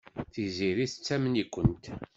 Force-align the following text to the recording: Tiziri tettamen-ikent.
Tiziri 0.33 0.85
tettamen-ikent. 0.91 1.85